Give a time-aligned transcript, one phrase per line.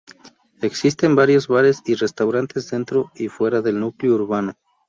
[0.63, 4.55] Existen varios bares y restaurantes dentro y fuera del núcleo urbano.